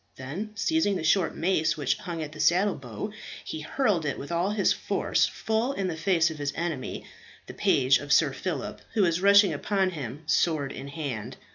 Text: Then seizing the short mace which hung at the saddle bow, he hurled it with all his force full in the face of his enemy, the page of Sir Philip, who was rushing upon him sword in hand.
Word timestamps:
Then 0.15 0.49
seizing 0.55 0.95
the 0.95 1.03
short 1.03 1.35
mace 1.35 1.77
which 1.77 1.97
hung 1.97 2.23
at 2.23 2.31
the 2.31 2.39
saddle 2.39 2.73
bow, 2.73 3.11
he 3.45 3.59
hurled 3.61 4.03
it 4.03 4.17
with 4.17 4.31
all 4.31 4.49
his 4.49 4.73
force 4.73 5.27
full 5.27 5.73
in 5.73 5.89
the 5.89 5.95
face 5.95 6.31
of 6.31 6.39
his 6.39 6.51
enemy, 6.55 7.05
the 7.45 7.53
page 7.53 7.99
of 7.99 8.11
Sir 8.11 8.33
Philip, 8.33 8.81
who 8.95 9.03
was 9.03 9.21
rushing 9.21 9.53
upon 9.53 9.91
him 9.91 10.23
sword 10.25 10.71
in 10.71 10.87
hand. 10.87 11.37